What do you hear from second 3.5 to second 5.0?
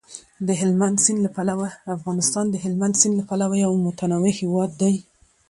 یو متنوع هیواد دی.